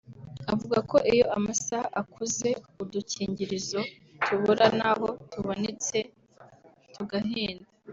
avuga 0.53 0.77
ko 0.89 0.97
iyo 1.13 1.25
amasaha 1.37 1.87
akuze 2.01 2.49
udukingirizo 2.81 3.81
tubura 4.25 4.67
naho 4.79 5.07
tubonetse 5.31 5.97
tugahenda 6.93 7.67